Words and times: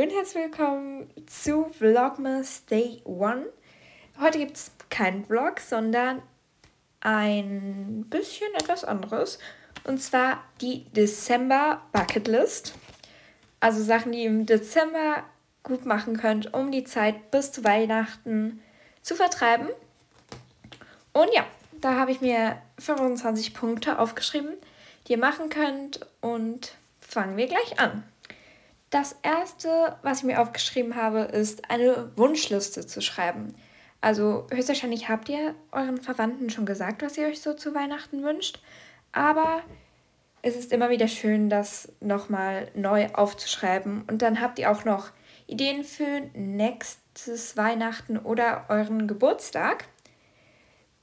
Hallo 0.00 0.08
und 0.08 0.16
herzlich 0.16 0.44
willkommen 0.44 1.10
zu 1.26 1.68
Vlogmas 1.76 2.64
Day 2.64 3.02
1. 3.04 3.48
Heute 4.18 4.38
gibt 4.38 4.56
es 4.56 4.70
keinen 4.88 5.26
Vlog, 5.26 5.60
sondern 5.60 6.22
ein 7.00 8.06
bisschen 8.08 8.48
etwas 8.54 8.82
anderes. 8.84 9.38
Und 9.84 10.02
zwar 10.02 10.42
die 10.62 10.84
Dezember 10.92 11.82
Bucket 11.92 12.28
List. 12.28 12.72
Also 13.60 13.82
Sachen, 13.82 14.12
die 14.12 14.22
ihr 14.22 14.30
im 14.30 14.46
Dezember 14.46 15.22
gut 15.64 15.84
machen 15.84 16.16
könnt, 16.16 16.54
um 16.54 16.72
die 16.72 16.84
Zeit 16.84 17.30
bis 17.30 17.52
zu 17.52 17.62
Weihnachten 17.62 18.62
zu 19.02 19.14
vertreiben. 19.14 19.68
Und 21.12 21.28
ja, 21.34 21.44
da 21.78 21.96
habe 21.96 22.12
ich 22.12 22.22
mir 22.22 22.56
25 22.78 23.52
Punkte 23.52 23.98
aufgeschrieben, 23.98 24.54
die 25.06 25.12
ihr 25.12 25.18
machen 25.18 25.50
könnt. 25.50 26.00
Und 26.22 26.72
fangen 27.02 27.36
wir 27.36 27.48
gleich 27.48 27.78
an. 27.78 28.02
Das 28.90 29.16
erste, 29.22 29.96
was 30.02 30.18
ich 30.18 30.24
mir 30.24 30.40
aufgeschrieben 30.40 30.96
habe, 30.96 31.20
ist 31.20 31.70
eine 31.70 32.10
Wunschliste 32.16 32.86
zu 32.86 33.00
schreiben. 33.00 33.54
Also 34.00 34.46
höchstwahrscheinlich 34.50 35.08
habt 35.08 35.28
ihr 35.28 35.54
euren 35.70 36.00
Verwandten 36.00 36.50
schon 36.50 36.66
gesagt, 36.66 37.02
was 37.02 37.16
ihr 37.16 37.28
euch 37.28 37.40
so 37.40 37.54
zu 37.54 37.72
Weihnachten 37.74 38.24
wünscht. 38.24 38.60
Aber 39.12 39.62
es 40.42 40.56
ist 40.56 40.72
immer 40.72 40.90
wieder 40.90 41.06
schön, 41.06 41.50
das 41.50 41.92
nochmal 42.00 42.68
neu 42.74 43.08
aufzuschreiben. 43.12 44.02
Und 44.08 44.22
dann 44.22 44.40
habt 44.40 44.58
ihr 44.58 44.70
auch 44.70 44.84
noch 44.84 45.10
Ideen 45.46 45.84
für 45.84 46.22
nächstes 46.34 47.56
Weihnachten 47.56 48.18
oder 48.18 48.64
euren 48.68 49.06
Geburtstag. 49.06 49.84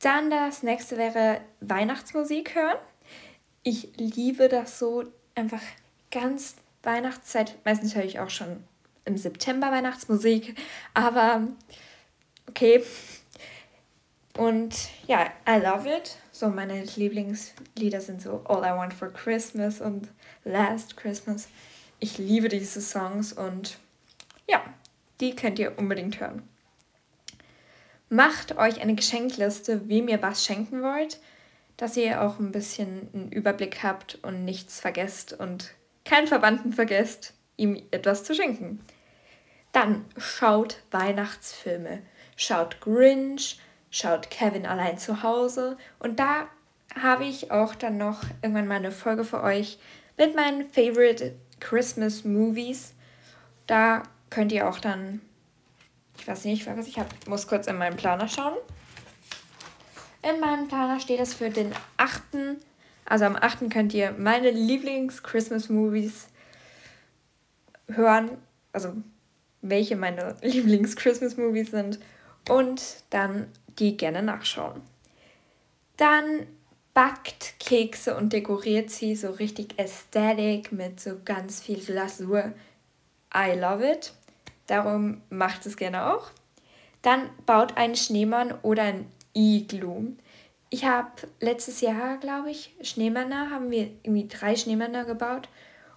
Dann 0.01 0.29
das 0.29 0.63
nächste 0.63 0.97
wäre 0.97 1.41
Weihnachtsmusik 1.61 2.55
hören. 2.55 2.77
Ich 3.63 3.93
liebe 3.97 4.49
das 4.49 4.79
so 4.79 5.03
einfach 5.35 5.61
ganz 6.11 6.55
Weihnachtszeit. 6.87 7.55
Meistens 7.63 7.93
höre 7.93 8.05
ich 8.05 8.19
auch 8.19 8.31
schon 8.31 8.63
im 9.05 9.17
September 9.17 9.71
Weihnachtsmusik, 9.71 10.57
aber 10.95 11.47
okay. 12.49 12.83
Und 14.35 14.89
ja, 15.07 15.31
I 15.47 15.59
love 15.59 15.87
it. 15.89 16.17
So 16.31 16.49
meine 16.49 16.83
Lieblingslieder 16.83 18.01
sind 18.01 18.21
so 18.21 18.43
All 18.45 18.63
I 18.63 18.77
Want 18.77 18.93
for 18.93 19.09
Christmas 19.09 19.81
und 19.81 20.07
Last 20.43 20.97
Christmas. 20.97 21.47
Ich 21.99 22.17
liebe 22.17 22.47
diese 22.47 22.81
Songs 22.81 23.33
und 23.33 23.79
ja, 24.47 24.61
die 25.19 25.35
könnt 25.35 25.59
ihr 25.59 25.77
unbedingt 25.77 26.19
hören. 26.19 26.47
Macht 28.09 28.57
euch 28.57 28.81
eine 28.81 28.95
Geschenkliste, 28.95 29.89
wem 29.89 30.07
ihr 30.07 30.21
was 30.21 30.45
schenken 30.45 30.81
wollt, 30.81 31.19
dass 31.75 31.97
ihr 31.97 32.21
auch 32.21 32.39
ein 32.39 32.51
bisschen 32.51 33.09
einen 33.13 33.31
Überblick 33.31 33.83
habt 33.83 34.19
und 34.21 34.45
nichts 34.45 34.79
vergesst 34.79 35.33
und 35.33 35.73
keinen 36.07 36.27
Verwandten 36.27 36.73
vergesst, 36.73 37.33
ihm 37.57 37.81
etwas 37.91 38.23
zu 38.23 38.33
schenken. 38.33 38.83
Dann 39.71 40.05
schaut 40.17 40.81
Weihnachtsfilme. 40.91 42.01
Schaut 42.35 42.81
Grinch, 42.81 43.59
schaut 43.91 44.29
Kevin 44.29 44.65
allein 44.65 44.97
zu 44.97 45.23
Hause. 45.23 45.77
Und 45.99 46.19
da 46.19 46.47
habe 46.99 47.25
ich 47.25 47.51
auch 47.51 47.75
dann 47.75 47.97
noch 47.97 48.23
irgendwann 48.41 48.67
mal 48.67 48.75
eine 48.75 48.91
Folge 48.91 49.23
für 49.23 49.43
euch 49.43 49.77
mit 50.17 50.35
meinen 50.35 50.69
Favorite 50.71 51.35
Christmas 51.59 52.23
Movies. 52.23 52.93
Da 53.67 54.03
könnt 54.29 54.51
ihr 54.51 54.67
auch 54.67 54.79
dann, 54.79 55.21
ich 56.17 56.27
weiß 56.27 56.45
nicht, 56.45 56.65
was 56.65 56.87
ich 56.87 56.97
habe, 56.97 57.09
muss 57.27 57.47
kurz 57.47 57.67
in 57.67 57.77
meinen 57.77 57.97
Planer 57.97 58.27
schauen. 58.27 58.57
In 60.23 60.39
meinem 60.39 60.67
Planer 60.67 60.99
steht 60.99 61.19
es 61.19 61.33
für 61.33 61.49
den 61.49 61.73
8. 61.97 62.21
Also 63.09 63.23
am 63.23 63.37
8. 63.37 63.69
könnt 63.71 63.93
ihr 63.93 64.11
meine 64.11 64.51
Lieblings-Christmas-Movies 64.51 66.27
hören. 67.87 68.31
Also 68.73 68.93
welche 69.61 69.95
meine 69.95 70.35
Lieblings-Christmas-Movies 70.41 71.71
sind. 71.71 71.99
Und 72.49 73.03
dann 73.09 73.47
die 73.79 73.95
gerne 73.95 74.21
nachschauen. 74.21 74.81
Dann 75.95 76.47
backt 76.93 77.59
Kekse 77.59 78.17
und 78.17 78.33
dekoriert 78.33 78.89
sie 78.89 79.15
so 79.15 79.31
richtig 79.31 79.79
ästhetisch 79.79 80.71
mit 80.71 80.99
so 80.99 81.17
ganz 81.23 81.61
viel 81.61 81.79
Glasur. 81.79 82.53
I 83.33 83.57
love 83.57 83.89
it. 83.89 84.13
Darum 84.67 85.21
macht 85.29 85.65
es 85.65 85.77
gerne 85.77 86.13
auch. 86.13 86.29
Dann 87.03 87.29
baut 87.45 87.77
einen 87.77 87.95
Schneemann 87.95 88.53
oder 88.63 88.83
ein 88.83 89.05
Igloo. 89.33 90.13
Ich 90.69 90.83
habe 90.85 91.11
letztes 91.39 91.81
Jahr, 91.81 92.17
glaube 92.17 92.51
ich, 92.51 92.75
Schneemänner, 92.81 93.51
haben 93.51 93.71
wir 93.71 93.83
irgendwie 94.03 94.27
drei 94.27 94.55
Schneemänner 94.55 95.05
gebaut. 95.05 95.47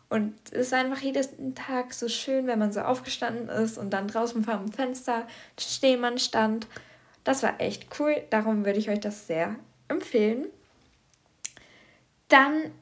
Und 0.09 0.35
es 0.51 0.69
ist 0.69 0.75
einfach 0.75 1.01
jeden 1.01 1.55
Tag 1.55 1.93
so 1.93 2.09
schön, 2.09 2.47
wenn 2.47 2.59
man 2.59 2.73
so 2.73 2.81
aufgestanden 2.81 3.49
ist 3.49 3.79
und 3.79 3.91
dann 3.91 4.09
draußen 4.09 4.45
vor 4.45 4.57
dem 4.57 4.73
Fenster 4.73 5.27
Schneemann 5.59 6.19
stand. 6.19 6.67
Das 7.23 7.43
war 7.43 7.61
echt 7.61 7.87
cool, 7.99 8.23
darum 8.31 8.65
würde 8.65 8.79
ich 8.79 8.91
euch 8.91 9.01
das 9.01 9.27
sehr 9.27 9.57
empfehlen. 9.89 10.47
Dann 12.29 12.73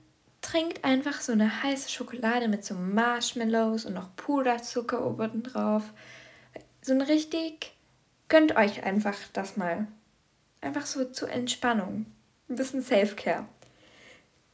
trinkt 0.41 0.84
einfach 0.84 1.20
so 1.20 1.32
eine 1.32 1.62
heiße 1.62 1.91
Schokolade 1.91 2.49
mit 2.49 2.65
so 2.65 2.75
Marshmallows 2.75 3.84
und 3.84 3.94
noch 3.94 4.15
Puderzucker 4.16 5.05
oben 5.05 5.43
drauf. 5.43 5.82
So 6.81 6.93
ein 6.93 7.03
richtig, 7.03 7.72
gönnt 8.28 8.56
euch 8.56 8.84
einfach 8.84 9.16
das 9.32 9.56
mal. 9.56 9.87
Einfach 10.61 10.87
so 10.87 11.05
zur 11.05 11.31
Entspannung. 11.31 12.07
Ein 12.49 12.57
bisschen 12.57 12.83
Self-Care. 12.83 13.47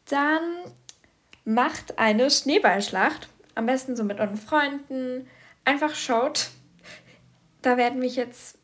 Dann 0.07 0.43
macht 1.45 1.99
eine 1.99 2.31
Schneeballschlacht. 2.31 3.29
Am 3.55 3.67
besten 3.67 3.97
so 3.97 4.05
mit 4.05 4.21
euren 4.21 4.37
Freunden. 4.37 5.27
Einfach 5.65 5.95
schaut. 5.95 6.51
Da 7.63 7.77
werden 7.77 8.01
mich 8.01 8.17
jetzt 8.17 8.59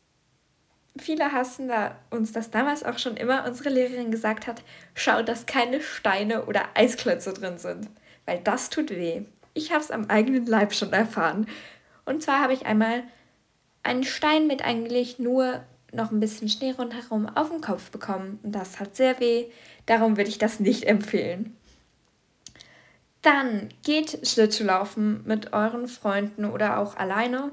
viele 0.97 1.31
hassen, 1.31 1.67
da 1.67 1.97
uns 2.09 2.31
das 2.31 2.51
damals 2.51 2.83
auch 2.83 2.99
schon 2.99 3.17
immer 3.17 3.45
unsere 3.45 3.69
Lehrerin 3.69 4.11
gesagt 4.11 4.47
hat, 4.47 4.61
schaut, 4.93 5.29
dass 5.29 5.45
keine 5.45 5.81
Steine 5.81 6.45
oder 6.45 6.65
Eisklötze 6.75 7.33
drin 7.33 7.57
sind, 7.57 7.89
weil 8.25 8.39
das 8.39 8.69
tut 8.69 8.89
weh. 8.89 9.23
Ich 9.53 9.71
habe 9.71 9.81
es 9.81 9.91
am 9.91 10.09
eigenen 10.09 10.45
Leib 10.45 10.73
schon 10.73 10.93
erfahren. 10.93 11.47
Und 12.05 12.23
zwar 12.23 12.41
habe 12.41 12.53
ich 12.53 12.65
einmal 12.65 13.03
einen 13.83 14.03
Stein 14.03 14.47
mit 14.47 14.63
eigentlich 14.63 15.19
nur 15.19 15.63
noch 15.91 16.11
ein 16.11 16.19
bisschen 16.19 16.49
Schnee 16.49 16.71
rundherum 16.71 17.27
auf 17.27 17.49
den 17.49 17.61
Kopf 17.61 17.91
bekommen. 17.91 18.39
Und 18.43 18.53
das 18.53 18.79
hat 18.79 18.95
sehr 18.95 19.19
weh. 19.19 19.45
Darum 19.85 20.17
würde 20.17 20.29
ich 20.29 20.37
das 20.37 20.59
nicht 20.59 20.83
empfehlen. 20.87 21.55
Dann 23.21 23.69
geht 23.83 24.27
Schlittschuhlaufen 24.27 25.23
mit 25.25 25.53
euren 25.53 25.87
Freunden 25.87 26.45
oder 26.45 26.79
auch 26.79 26.95
alleine. 26.95 27.51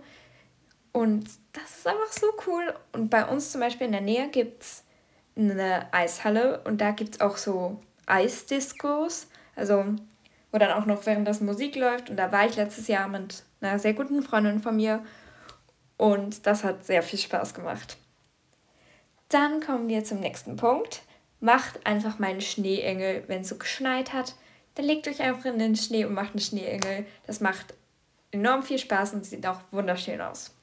Und 0.92 1.28
das 1.52 1.78
ist 1.78 1.86
einfach 1.86 2.12
so 2.12 2.26
cool. 2.46 2.74
Und 2.92 3.10
bei 3.10 3.26
uns 3.26 3.52
zum 3.52 3.60
Beispiel 3.60 3.86
in 3.86 3.92
der 3.92 4.00
Nähe 4.00 4.28
gibt 4.28 4.62
es 4.62 4.84
eine 5.36 5.92
Eishalle 5.92 6.62
und 6.64 6.80
da 6.80 6.92
gibt 6.92 7.16
es 7.16 7.20
auch 7.20 7.36
so 7.36 7.80
Eisdiskos. 8.06 9.28
Also, 9.54 9.84
wo 10.50 10.58
dann 10.58 10.72
auch 10.72 10.86
noch 10.86 11.04
während 11.04 11.28
das 11.28 11.40
Musik 11.40 11.76
läuft. 11.76 12.08
Und 12.08 12.16
da 12.16 12.32
war 12.32 12.46
ich 12.46 12.56
letztes 12.56 12.88
Jahr 12.88 13.08
mit 13.08 13.42
einer 13.60 13.78
sehr 13.78 13.92
guten 13.92 14.22
Freundin 14.22 14.60
von 14.60 14.76
mir. 14.76 15.04
Und 15.98 16.46
das 16.46 16.64
hat 16.64 16.86
sehr 16.86 17.02
viel 17.02 17.18
Spaß 17.18 17.52
gemacht. 17.52 17.98
Dann 19.28 19.60
kommen 19.60 19.88
wir 19.88 20.04
zum 20.04 20.20
nächsten 20.20 20.56
Punkt. 20.56 21.02
Macht 21.40 21.86
einfach 21.86 22.18
mal 22.18 22.30
einen 22.30 22.40
Schneeengel, 22.40 23.24
wenn 23.26 23.42
es 23.42 23.48
so 23.48 23.56
geschneit 23.56 24.12
hat. 24.12 24.34
Dann 24.74 24.86
legt 24.86 25.06
euch 25.06 25.20
einfach 25.20 25.44
in 25.44 25.58
den 25.58 25.76
Schnee 25.76 26.04
und 26.04 26.14
macht 26.14 26.30
einen 26.30 26.40
Schneeengel. 26.40 27.06
Das 27.26 27.40
macht 27.40 27.74
enorm 28.30 28.62
viel 28.62 28.78
Spaß 28.78 29.14
und 29.14 29.24
sieht 29.24 29.46
auch 29.46 29.60
wunderschön 29.70 30.20
aus. 30.20 30.54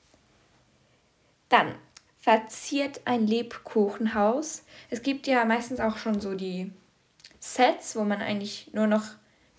Dann 1.49 1.75
verziert 2.19 3.01
ein 3.05 3.27
Lebkuchenhaus. 3.27 4.63
Es 4.89 5.03
gibt 5.03 5.27
ja 5.27 5.45
meistens 5.45 5.79
auch 5.79 5.97
schon 5.97 6.19
so 6.19 6.33
die 6.33 6.71
Sets, 7.39 7.95
wo 7.95 8.03
man 8.03 8.21
eigentlich 8.21 8.71
nur 8.73 8.87
noch 8.87 9.03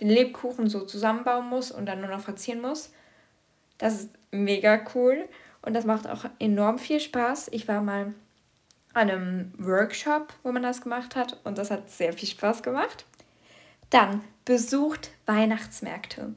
den 0.00 0.08
Lebkuchen 0.08 0.68
so 0.68 0.84
zusammenbauen 0.84 1.48
muss 1.48 1.70
und 1.70 1.86
dann 1.86 2.00
nur 2.00 2.10
noch 2.10 2.20
verzieren 2.20 2.60
muss. 2.60 2.92
Das 3.78 3.94
ist 4.00 4.10
mega 4.32 4.84
cool 4.94 5.28
und 5.62 5.74
das 5.74 5.84
macht 5.84 6.08
auch 6.08 6.24
enorm 6.38 6.78
viel 6.78 7.00
Spaß. 7.00 7.48
Ich 7.52 7.68
war 7.68 7.82
mal 7.82 8.12
einem 8.96 9.52
Workshop, 9.58 10.32
wo 10.42 10.52
man 10.52 10.62
das 10.62 10.80
gemacht 10.80 11.16
hat 11.16 11.38
und 11.44 11.58
das 11.58 11.70
hat 11.70 11.90
sehr 11.90 12.12
viel 12.12 12.28
Spaß 12.28 12.62
gemacht. 12.62 13.04
Dann 13.90 14.22
besucht 14.44 15.10
Weihnachtsmärkte. 15.26 16.34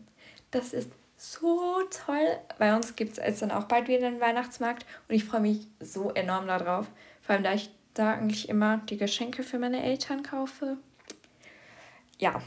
Das 0.52 0.74
ist 0.74 0.92
so 1.18 1.82
toll. 2.06 2.38
Bei 2.58 2.76
uns 2.76 2.96
gibt 2.96 3.14
es 3.14 3.18
jetzt 3.18 3.42
dann 3.42 3.52
auch 3.52 3.66
bald 3.66 3.88
wieder 3.88 4.08
einen 4.08 4.20
Weihnachtsmarkt 4.20 4.86
und 5.08 5.16
ich 5.16 5.26
freue 5.26 5.42
mich 5.42 5.68
so 5.80 6.12
enorm 6.12 6.48
darauf. 6.48 6.88
Vor 7.22 7.36
allem, 7.36 7.44
da 7.44 7.54
ich 7.54 7.72
da 7.94 8.14
eigentlich 8.14 8.50
immer 8.50 8.78
die 8.90 8.98
Geschenke 8.98 9.44
für 9.44 9.60
meine 9.60 9.84
Eltern 9.84 10.24
kaufe. 10.24 10.78
Ja. 12.18 12.42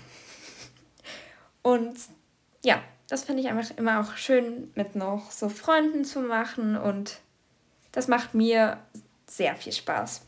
Und 1.62 1.96
ja, 2.62 2.82
das 3.08 3.24
finde 3.24 3.42
ich 3.42 3.48
einfach 3.48 3.76
immer 3.76 4.00
auch 4.00 4.16
schön 4.16 4.70
mit 4.74 4.94
noch 4.94 5.30
so 5.30 5.48
Freunden 5.48 6.04
zu 6.04 6.20
machen 6.20 6.76
und 6.76 7.20
das 7.92 8.08
macht 8.08 8.34
mir 8.34 8.78
sehr 9.32 9.56
viel 9.56 9.72
Spaß. 9.72 10.22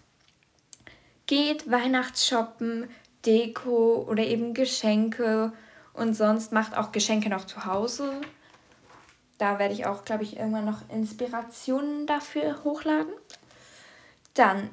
Geht 1.27 1.71
Weihnachtsshoppen, 1.71 2.89
Deko 3.27 4.07
oder 4.09 4.25
eben 4.25 4.55
Geschenke 4.55 5.53
und 5.93 6.15
sonst 6.15 6.53
macht 6.53 6.77
auch 6.77 6.91
Geschenke 6.91 7.29
noch 7.29 7.45
zu 7.45 7.67
Hause. 7.67 8.21
Da 9.39 9.59
werde 9.59 9.75
ich 9.75 9.87
auch, 9.87 10.05
glaube 10.05 10.25
ich, 10.25 10.37
irgendwann 10.37 10.65
noch 10.65 10.89
Inspirationen 10.89 12.07
dafür 12.07 12.65
hochladen. 12.65 13.13
Dann 14.33 14.71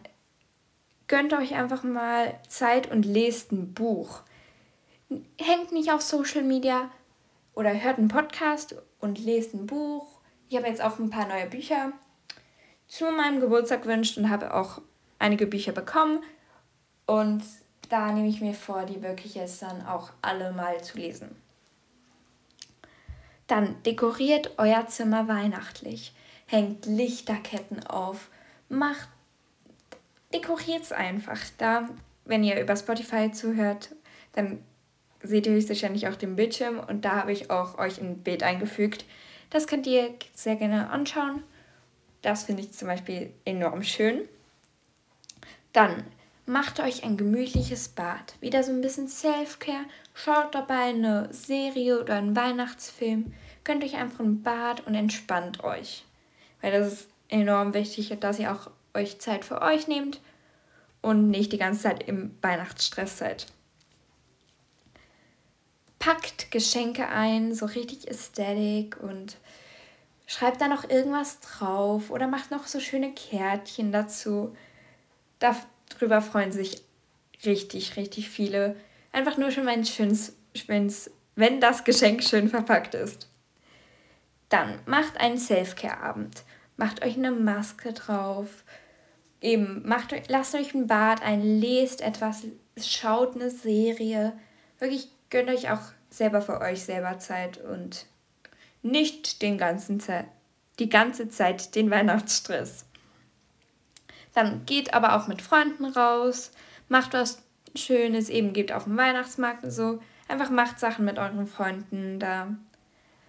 gönnt 1.07 1.33
euch 1.33 1.55
einfach 1.55 1.83
mal 1.83 2.39
Zeit 2.47 2.89
und 2.89 3.05
lest 3.05 3.51
ein 3.51 3.73
Buch. 3.73 4.21
Hängt 5.39 5.73
nicht 5.73 5.91
auf 5.91 6.01
Social 6.01 6.43
Media 6.43 6.89
oder 7.53 7.73
hört 7.81 7.97
einen 7.97 8.07
Podcast 8.07 8.75
und 8.99 9.19
lest 9.19 9.53
ein 9.53 9.67
Buch. 9.67 10.07
Ich 10.47 10.55
habe 10.55 10.67
jetzt 10.67 10.81
auch 10.81 10.99
ein 10.99 11.09
paar 11.09 11.27
neue 11.27 11.47
Bücher 11.47 11.91
zu 12.91 13.09
meinem 13.09 13.39
Geburtstag 13.39 13.83
gewünscht 13.83 14.17
und 14.17 14.29
habe 14.29 14.53
auch 14.53 14.81
einige 15.17 15.47
Bücher 15.47 15.71
bekommen. 15.71 16.21
Und 17.05 17.41
da 17.89 18.11
nehme 18.11 18.27
ich 18.27 18.41
mir 18.41 18.53
vor, 18.53 18.85
die 18.85 19.01
wirklich 19.01 19.35
jetzt 19.35 19.61
dann 19.61 19.85
auch 19.85 20.11
alle 20.21 20.51
mal 20.51 20.83
zu 20.83 20.97
lesen. 20.97 21.33
Dann 23.47 23.81
dekoriert 23.83 24.55
euer 24.57 24.87
Zimmer 24.87 25.29
weihnachtlich, 25.29 26.13
hängt 26.47 26.85
Lichterketten 26.85 27.85
auf, 27.87 28.29
macht, 28.67 29.07
dekoriert 30.33 30.83
es 30.83 30.91
einfach. 30.91 31.39
Da, 31.57 31.87
wenn 32.25 32.43
ihr 32.43 32.59
über 32.59 32.75
Spotify 32.75 33.31
zuhört, 33.31 33.95
dann 34.33 34.61
seht 35.23 35.45
ihr 35.47 35.53
höchstwahrscheinlich 35.53 36.09
auch 36.09 36.15
den 36.15 36.35
Bildschirm 36.35 36.79
und 36.79 37.05
da 37.05 37.21
habe 37.21 37.31
ich 37.31 37.51
auch 37.51 37.77
euch 37.77 38.01
ein 38.01 38.17
Bild 38.21 38.43
eingefügt. 38.43 39.05
Das 39.49 39.65
könnt 39.65 39.87
ihr 39.87 40.13
sehr 40.33 40.57
gerne 40.57 40.89
anschauen. 40.89 41.43
Das 42.21 42.43
finde 42.43 42.63
ich 42.63 42.73
zum 42.73 42.87
Beispiel 42.87 43.33
enorm 43.45 43.83
schön. 43.83 44.27
Dann 45.73 46.03
macht 46.45 46.79
euch 46.79 47.03
ein 47.03 47.17
gemütliches 47.17 47.89
Bad. 47.89 48.35
Wieder 48.41 48.63
so 48.63 48.71
ein 48.71 48.81
bisschen 48.81 49.07
Self-Care. 49.07 49.85
Schaut 50.13 50.53
dabei 50.53 50.89
eine 50.89 51.33
Serie 51.33 51.99
oder 51.99 52.15
einen 52.15 52.35
Weihnachtsfilm. 52.35 53.33
Gönnt 53.63 53.83
euch 53.83 53.95
einfach 53.95 54.19
ein 54.19 54.43
Bad 54.43 54.85
und 54.85 54.95
entspannt 54.95 55.63
euch. 55.63 56.05
Weil 56.61 56.71
das 56.71 56.93
ist 56.93 57.09
enorm 57.29 57.73
wichtig, 57.73 58.15
dass 58.19 58.39
ihr 58.39 58.51
auch 58.51 58.69
euch 58.93 59.19
Zeit 59.19 59.45
für 59.45 59.61
euch 59.61 59.87
nehmt 59.87 60.19
und 61.01 61.29
nicht 61.29 61.51
die 61.51 61.57
ganze 61.57 61.83
Zeit 61.83 62.07
im 62.07 62.35
Weihnachtsstress 62.41 63.17
seid. 63.17 63.47
Packt 65.99 66.51
Geschenke 66.51 67.07
ein, 67.07 67.53
so 67.53 67.65
richtig 67.65 68.07
Ästhetik 68.07 68.97
und 69.01 69.37
schreibt 70.31 70.61
da 70.61 70.69
noch 70.69 70.89
irgendwas 70.89 71.41
drauf 71.41 72.09
oder 72.09 72.25
macht 72.25 72.51
noch 72.51 72.65
so 72.65 72.79
schöne 72.79 73.11
Kärtchen 73.11 73.91
dazu. 73.91 74.55
Darüber 75.39 76.21
freuen 76.21 76.53
sich 76.53 76.83
richtig, 77.43 77.97
richtig 77.97 78.29
viele. 78.29 78.77
Einfach 79.11 79.37
nur 79.37 79.51
schon, 79.51 79.65
wenn, 79.65 79.83
schönes, 79.83 80.37
wenn 81.35 81.59
das 81.59 81.83
Geschenk 81.83 82.23
schön 82.23 82.47
verpackt 82.47 82.95
ist. 82.95 83.27
Dann 84.47 84.79
macht 84.85 85.17
einen 85.17 85.37
Self-Care-Abend. 85.37 86.43
Macht 86.77 87.03
euch 87.03 87.17
eine 87.17 87.31
Maske 87.31 87.91
drauf. 87.91 88.63
Eben, 89.41 89.85
macht, 89.85 90.15
lasst 90.29 90.55
euch 90.55 90.73
ein 90.73 90.87
Bad 90.87 91.21
ein, 91.23 91.41
lest 91.59 91.99
etwas, 91.99 92.43
schaut 92.77 93.35
eine 93.35 93.49
Serie. 93.49 94.31
Wirklich 94.79 95.09
gönnt 95.29 95.49
euch 95.49 95.71
auch 95.71 95.81
selber 96.09 96.41
für 96.41 96.61
euch 96.61 96.83
selber 96.83 97.19
Zeit 97.19 97.57
und 97.57 98.05
nicht 98.81 99.41
den 99.41 99.57
ganzen 99.57 99.99
Zeit, 99.99 100.27
die 100.79 100.89
ganze 100.89 101.29
Zeit 101.29 101.75
den 101.75 101.91
Weihnachtsstress. 101.91 102.85
Dann 104.33 104.65
geht 104.65 104.93
aber 104.93 105.15
auch 105.15 105.27
mit 105.27 105.41
Freunden 105.41 105.85
raus, 105.85 106.51
macht 106.87 107.13
was 107.13 107.43
Schönes, 107.75 108.29
eben 108.29 108.53
geht 108.53 108.71
auf 108.71 108.85
den 108.85 108.97
Weihnachtsmarkt 108.97 109.63
und 109.63 109.71
so. 109.71 110.01
Einfach 110.27 110.49
macht 110.49 110.79
Sachen 110.79 111.05
mit 111.05 111.17
euren 111.17 111.47
Freunden 111.47 112.19
da. 112.19 112.55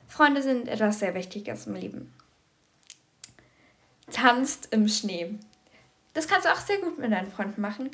Freunde 0.08 0.42
sind 0.42 0.68
etwas 0.68 0.98
sehr 0.98 1.14
Wichtiges 1.14 1.66
im 1.66 1.74
Leben. 1.74 2.12
Tanzt 4.10 4.68
im 4.72 4.88
Schnee. 4.88 5.38
Das 6.14 6.28
kannst 6.28 6.46
du 6.46 6.52
auch 6.52 6.60
sehr 6.60 6.78
gut 6.78 6.98
mit 6.98 7.10
deinen 7.10 7.30
Freunden 7.30 7.60
machen. 7.60 7.90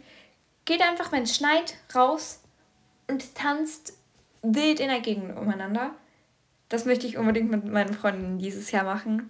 Geht 0.64 0.82
einfach, 0.82 1.12
wenn 1.12 1.22
es 1.22 1.36
schneit, 1.36 1.76
raus 1.94 2.40
und 3.06 3.34
tanzt 3.34 3.94
wild 4.42 4.80
in 4.80 4.88
der 4.88 5.00
Gegend 5.00 5.36
umeinander. 5.36 5.94
Das 6.68 6.84
möchte 6.84 7.06
ich 7.06 7.16
unbedingt 7.16 7.50
mit 7.50 7.64
meinen 7.64 7.94
Freunden 7.94 8.38
dieses 8.38 8.70
Jahr 8.70 8.84
machen. 8.84 9.28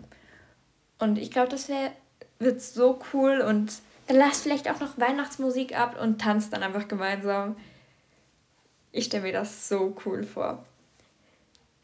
Und 0.99 1.19
ich 1.19 1.31
glaube, 1.31 1.49
das 1.49 1.69
wär, 1.69 1.93
wird 2.39 2.61
so 2.61 3.01
cool. 3.13 3.41
Und 3.41 3.81
dann 4.07 4.17
lasst 4.17 4.43
vielleicht 4.43 4.71
auch 4.71 4.81
noch 4.81 4.99
Weihnachtsmusik 4.99 5.79
ab 5.79 6.01
und 6.01 6.21
tanzt 6.21 6.53
dann 6.53 6.63
einfach 6.63 6.89
gemeinsam. 6.89 7.57
Ich 8.91 9.05
stelle 9.05 9.25
mir 9.25 9.33
das 9.33 9.69
so 9.69 9.97
cool 10.05 10.25
vor. 10.25 10.65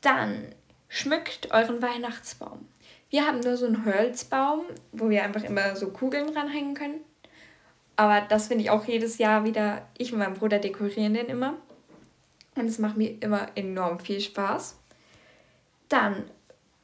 Dann 0.00 0.46
schmückt 0.88 1.52
euren 1.52 1.80
Weihnachtsbaum. 1.80 2.66
Wir 3.10 3.26
haben 3.26 3.40
nur 3.40 3.56
so 3.56 3.66
einen 3.66 3.84
Holzbaum, 3.84 4.62
wo 4.92 5.08
wir 5.08 5.22
einfach 5.22 5.44
immer 5.44 5.76
so 5.76 5.90
Kugeln 5.90 6.32
dranhängen 6.32 6.74
können. 6.74 7.00
Aber 7.96 8.20
das 8.22 8.48
finde 8.48 8.64
ich 8.64 8.70
auch 8.70 8.84
jedes 8.86 9.18
Jahr 9.18 9.44
wieder. 9.44 9.86
Ich 9.96 10.12
und 10.12 10.18
mein 10.18 10.34
Bruder 10.34 10.58
dekorieren 10.58 11.14
den 11.14 11.26
immer. 11.26 11.54
Und 12.56 12.66
es 12.66 12.78
macht 12.78 12.96
mir 12.96 13.22
immer 13.22 13.48
enorm 13.54 14.00
viel 14.00 14.20
Spaß. 14.20 14.76
Dann 15.94 16.24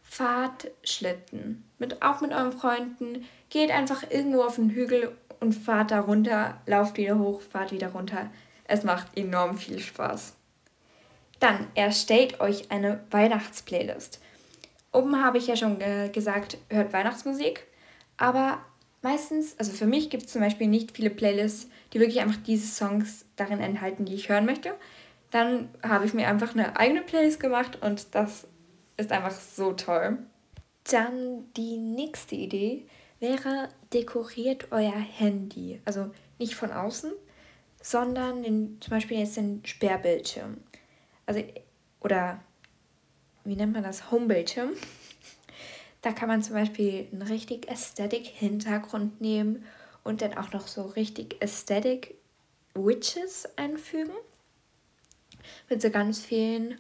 fahrt 0.03 0.71
Schlitten. 0.85 1.69
Mit, 1.81 2.01
auch 2.01 2.21
mit 2.21 2.31
euren 2.31 2.53
Freunden. 2.53 3.27
Geht 3.49 3.73
einfach 3.73 4.09
irgendwo 4.09 4.45
auf 4.45 4.55
den 4.55 4.71
Hügel 4.71 5.17
und 5.41 5.53
fahrt 5.53 5.91
da 5.91 5.99
runter, 5.99 6.61
lauft 6.65 6.97
wieder 6.97 7.19
hoch, 7.19 7.41
fahrt 7.41 7.73
wieder 7.73 7.89
runter. 7.89 8.31
Es 8.69 8.85
macht 8.85 9.19
enorm 9.19 9.59
viel 9.59 9.81
Spaß. 9.81 10.35
Dann 11.41 11.67
erstellt 11.75 12.39
euch 12.39 12.71
eine 12.71 13.01
Weihnachtsplaylist. 13.11 14.21
Oben 14.93 15.21
habe 15.21 15.39
ich 15.39 15.49
ja 15.49 15.57
schon 15.57 15.81
äh, 15.81 16.09
gesagt, 16.11 16.59
hört 16.69 16.93
Weihnachtsmusik. 16.93 17.67
Aber 18.17 18.61
meistens, 19.03 19.59
also 19.59 19.73
für 19.73 19.87
mich 19.87 20.09
gibt 20.11 20.27
es 20.27 20.33
zum 20.33 20.41
Beispiel 20.41 20.69
nicht 20.69 20.93
viele 20.93 21.11
Playlists, 21.11 21.69
die 21.93 21.99
wirklich 21.99 22.21
einfach 22.21 22.41
diese 22.47 22.69
Songs 22.69 23.25
darin 23.35 23.59
enthalten, 23.59 24.05
die 24.05 24.15
ich 24.15 24.29
hören 24.29 24.47
möchte. 24.47 24.73
Dann 25.33 25.69
habe 25.83 26.05
ich 26.05 26.15
mir 26.15 26.29
einfach 26.29 26.55
eine 26.55 26.77
eigene 26.77 27.03
Playlist 27.03 27.41
gemacht 27.41 27.77
und 27.83 28.15
das 28.15 28.47
ist 29.01 29.13
einfach 29.13 29.33
so 29.33 29.73
toll. 29.73 30.19
Dann 30.85 31.53
die 31.57 31.77
nächste 31.77 32.35
Idee 32.35 32.87
wäre, 33.19 33.69
dekoriert 33.93 34.69
euer 34.71 34.93
Handy. 34.93 35.81
Also 35.85 36.11
nicht 36.39 36.55
von 36.55 36.73
außen, 36.73 37.13
sondern 37.83 38.43
den, 38.43 38.81
zum 38.81 38.91
Beispiel 38.91 39.19
jetzt 39.19 39.37
den 39.37 39.63
Sperrbildschirm. 39.65 40.59
Also, 41.27 41.43
oder 42.01 42.41
wie 43.45 43.57
nennt 43.57 43.73
man 43.73 43.83
das? 43.83 44.11
Homebildschirm. 44.11 44.71
Da 46.03 46.13
kann 46.13 46.29
man 46.29 46.43
zum 46.43 46.55
Beispiel 46.55 47.09
einen 47.13 47.21
richtig 47.21 47.71
Aesthetic-Hintergrund 47.71 49.21
nehmen 49.21 49.67
und 50.03 50.23
dann 50.23 50.35
auch 50.35 50.51
noch 50.55 50.67
so 50.67 50.81
richtig 50.87 51.37
Aesthetic 51.43 52.15
Witches 52.73 53.47
einfügen. 53.57 54.15
Mit 55.69 55.83
so 55.83 55.91
ganz 55.91 56.25
vielen 56.25 56.79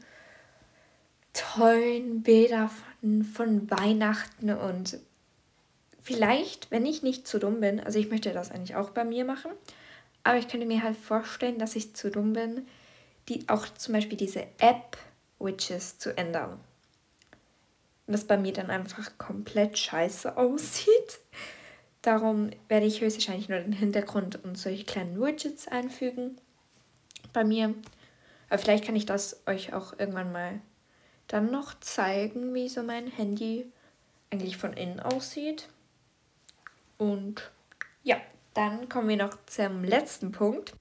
tollen 1.33 2.23
Bilder 2.23 2.71
von, 3.01 3.25
von 3.25 3.71
Weihnachten 3.71 4.51
und 4.51 4.99
vielleicht, 6.03 6.71
wenn 6.71 6.87
ich 6.87 7.03
nicht 7.03 7.27
zu 7.27 7.39
dumm 7.39 7.61
bin, 7.61 7.81
also 7.81 7.99
ich 7.99 8.11
möchte 8.11 8.33
das 8.33 8.51
eigentlich 8.51 8.77
auch 8.77 8.91
bei 8.91 9.05
mir 9.05 9.25
machen, 9.25 9.51
aber 10.25 10.39
ich 10.39 10.49
könnte 10.49 10.67
mir 10.67 10.83
halt 10.83 10.97
vorstellen, 10.97 11.59
dass 11.59 11.77
ich 11.77 11.95
zu 11.95 12.11
dumm 12.11 12.33
bin, 12.33 12.67
die 13.29 13.49
auch 13.49 13.69
zum 13.69 13.95
Beispiel 13.95 14.19
diese 14.19 14.43
App 14.59 14.99
Witches 15.39 15.99
zu 15.99 16.17
ändern. 16.17 16.61
Und 18.07 18.13
das 18.13 18.25
bei 18.25 18.37
mir 18.37 18.53
dann 18.53 18.71
einfach 18.71 19.17
komplett 19.19 19.79
scheiße 19.79 20.37
aussieht. 20.37 21.21
Darum 22.03 22.51
werde 22.69 22.87
ich 22.87 23.01
höchstwahrscheinlich 23.01 23.49
nur 23.49 23.61
den 23.61 23.73
Hintergrund 23.73 24.43
und 24.43 24.57
solche 24.57 24.85
kleinen 24.85 25.21
Widgets 25.21 25.69
einfügen 25.69 26.41
bei 27.33 27.45
mir. 27.45 27.75
Aber 28.49 28.59
vielleicht 28.59 28.85
kann 28.85 28.97
ich 28.97 29.07
das 29.07 29.43
euch 29.47 29.73
auch 29.75 29.99
irgendwann 29.99 30.33
mal 30.33 30.61
dann 31.31 31.53
noch 31.53 31.79
zeigen, 31.79 32.55
wie 32.55 32.69
so 32.69 32.83
mein 32.83 33.07
Handy 33.07 33.71
eigentlich 34.31 34.57
von 34.57 34.73
innen 34.73 34.99
aussieht. 34.99 35.69
Und 36.99 37.53
ja, 38.03 38.17
dann 38.55 38.89
kommen 38.89 39.09
wir 39.09 39.17
noch 39.17 39.39
zum 39.47 39.85
letzten 39.85 40.33
Punkt. 40.33 40.73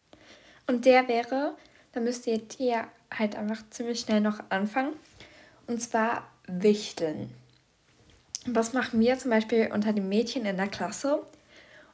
Und 0.65 0.85
der 0.85 1.07
wäre, 1.07 1.55
da 1.91 1.99
müsst 1.99 2.25
ihr 2.25 2.87
halt 3.11 3.35
einfach 3.35 3.63
ziemlich 3.69 3.99
schnell 3.99 4.21
noch 4.21 4.39
anfangen. 4.49 4.93
Und 5.67 5.81
zwar 5.81 6.27
Wichteln. 6.47 7.31
Was 8.45 8.73
machen 8.73 8.99
wir 8.99 9.19
zum 9.19 9.29
Beispiel 9.29 9.69
unter 9.71 9.93
den 9.93 10.09
Mädchen 10.09 10.45
in 10.45 10.57
der 10.57 10.67
Klasse? 10.67 11.21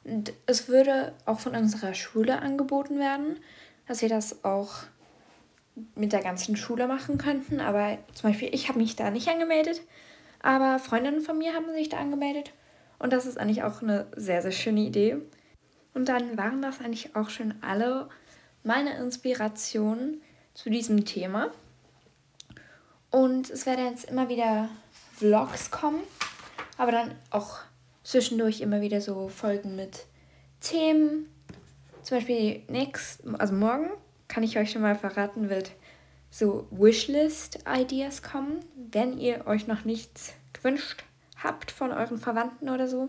Und 0.02 0.32
es 0.46 0.68
würde 0.68 1.12
auch 1.26 1.40
von 1.40 1.54
unserer 1.54 1.92
Schule 1.92 2.40
angeboten 2.40 2.98
werden, 2.98 3.38
dass 3.86 4.00
wir 4.00 4.08
das 4.08 4.44
auch 4.44 4.84
mit 5.94 6.12
der 6.12 6.22
ganzen 6.22 6.56
Schule 6.56 6.86
machen 6.88 7.18
könnten. 7.18 7.60
Aber 7.60 7.98
zum 8.14 8.30
Beispiel, 8.30 8.54
ich 8.54 8.68
habe 8.68 8.78
mich 8.78 8.96
da 8.96 9.10
nicht 9.10 9.28
angemeldet, 9.28 9.82
aber 10.40 10.78
Freundinnen 10.78 11.20
von 11.20 11.38
mir 11.38 11.54
haben 11.54 11.72
sich 11.72 11.88
da 11.88 11.98
angemeldet. 11.98 12.52
Und 12.98 13.12
das 13.12 13.26
ist 13.26 13.38
eigentlich 13.38 13.62
auch 13.62 13.82
eine 13.82 14.06
sehr, 14.16 14.42
sehr 14.42 14.52
schöne 14.52 14.80
Idee. 14.80 15.18
Und 15.94 16.08
dann 16.08 16.36
waren 16.36 16.62
das 16.62 16.80
eigentlich 16.80 17.14
auch 17.14 17.30
schon 17.30 17.54
alle 17.60 18.08
meine 18.62 18.96
Inspirationen 18.98 20.22
zu 20.54 20.70
diesem 20.70 21.04
Thema. 21.04 21.50
Und 23.10 23.50
es 23.50 23.66
werden 23.66 23.86
jetzt 23.86 24.04
immer 24.04 24.28
wieder 24.28 24.68
Vlogs 25.14 25.70
kommen, 25.70 26.02
aber 26.76 26.92
dann 26.92 27.14
auch 27.30 27.58
zwischendurch 28.02 28.60
immer 28.60 28.80
wieder 28.80 29.00
so 29.00 29.28
Folgen 29.28 29.76
mit 29.76 30.06
Themen. 30.60 31.28
Zum 32.02 32.18
Beispiel 32.18 32.62
next, 32.68 33.22
also 33.38 33.54
morgen 33.54 33.90
kann 34.36 34.44
ich 34.44 34.58
euch 34.58 34.70
schon 34.70 34.82
mal 34.82 34.96
verraten, 34.96 35.48
wird 35.48 35.70
so 36.28 36.68
Wishlist-Ideas 36.70 38.22
kommen, 38.22 38.60
wenn 38.74 39.16
ihr 39.16 39.46
euch 39.46 39.66
noch 39.66 39.86
nichts 39.86 40.34
gewünscht 40.52 41.04
habt 41.42 41.70
von 41.70 41.90
euren 41.90 42.18
Verwandten 42.18 42.68
oder 42.68 42.86
so. 42.86 43.08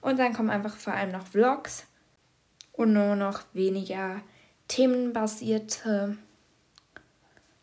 Und 0.00 0.20
dann 0.20 0.32
kommen 0.32 0.48
einfach 0.48 0.76
vor 0.76 0.92
allem 0.92 1.10
noch 1.10 1.26
Vlogs 1.26 1.88
und 2.72 2.92
nur 2.92 3.16
noch 3.16 3.42
weniger 3.52 4.20
themenbasierte, 4.68 6.16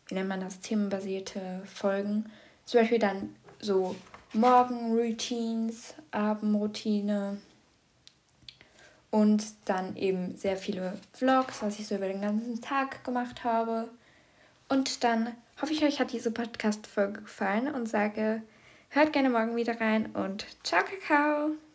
wie 0.08 0.14
nennt 0.14 0.28
man 0.28 0.42
das, 0.42 0.60
themenbasierte 0.60 1.62
Folgen. 1.64 2.30
Zum 2.66 2.80
Beispiel 2.80 2.98
dann 2.98 3.34
so 3.58 3.96
Morgenroutines, 4.34 5.94
Abendroutine 6.10 7.38
und 9.10 9.44
dann 9.64 9.96
eben 9.96 10.36
sehr 10.36 10.56
viele 10.56 10.94
Vlogs, 11.12 11.62
was 11.62 11.78
ich 11.78 11.86
so 11.86 11.96
über 11.96 12.08
den 12.08 12.20
ganzen 12.20 12.60
Tag 12.60 13.04
gemacht 13.04 13.44
habe. 13.44 13.88
Und 14.68 15.02
dann 15.04 15.34
hoffe 15.60 15.72
ich, 15.72 15.82
euch 15.82 15.98
hat 16.00 16.12
diese 16.12 16.30
Podcast-Folge 16.30 17.22
gefallen 17.22 17.74
und 17.74 17.88
sage, 17.88 18.42
hört 18.90 19.12
gerne 19.12 19.30
morgen 19.30 19.56
wieder 19.56 19.80
rein 19.80 20.06
und 20.14 20.46
ciao, 20.62 20.82
Kakao! 20.84 21.67